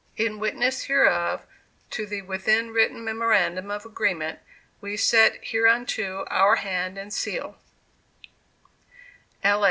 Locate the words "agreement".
3.85-4.39